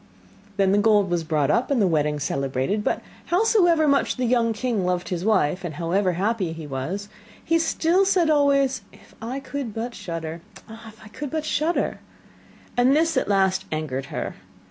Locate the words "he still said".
7.45-8.27